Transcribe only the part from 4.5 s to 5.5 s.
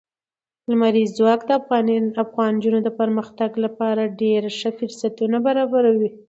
ښه فرصتونه